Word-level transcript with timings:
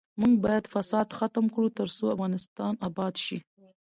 موږ 0.21 0.33
باید 0.45 0.71
فساد 0.73 1.07
ختم 1.19 1.45
کړو، 1.53 1.67
ترڅو 1.79 2.03
افغانستان 2.15 2.73
اباد 2.87 3.13
شي. 3.25 3.37